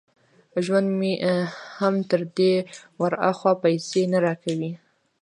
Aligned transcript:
ژوند 0.65 0.87
مې 0.99 1.13
هم 1.79 1.95
تر 2.09 2.21
دې 2.37 2.53
ور 3.01 3.13
هاخوا 3.23 3.53
پيسې 3.63 4.01
نه 4.13 4.19
را 4.25 4.33
کوي. 4.43 4.71